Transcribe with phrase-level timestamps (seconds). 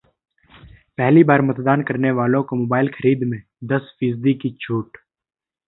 [0.97, 3.39] पहली बार मतदान करने वालों को मोबाइल खरीद में
[3.63, 4.97] दस फीसदी की छूट